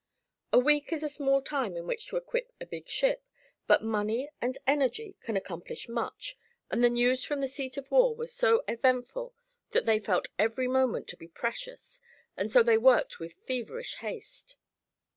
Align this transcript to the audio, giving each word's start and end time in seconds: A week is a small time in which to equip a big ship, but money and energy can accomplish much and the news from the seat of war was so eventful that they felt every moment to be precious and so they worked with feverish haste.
A 0.51 0.57
week 0.57 0.91
is 0.91 1.03
a 1.03 1.09
small 1.09 1.43
time 1.43 1.77
in 1.77 1.85
which 1.85 2.07
to 2.07 2.17
equip 2.17 2.51
a 2.59 2.65
big 2.65 2.89
ship, 2.89 3.23
but 3.67 3.83
money 3.83 4.31
and 4.41 4.57
energy 4.65 5.15
can 5.21 5.37
accomplish 5.37 5.87
much 5.87 6.35
and 6.71 6.83
the 6.83 6.89
news 6.89 7.23
from 7.23 7.39
the 7.39 7.47
seat 7.47 7.77
of 7.77 7.91
war 7.91 8.15
was 8.15 8.33
so 8.33 8.63
eventful 8.67 9.35
that 9.73 9.85
they 9.85 9.99
felt 9.99 10.29
every 10.39 10.67
moment 10.67 11.07
to 11.09 11.17
be 11.17 11.27
precious 11.27 12.01
and 12.35 12.49
so 12.51 12.63
they 12.63 12.79
worked 12.79 13.19
with 13.19 13.35
feverish 13.45 13.97
haste. 13.97 14.55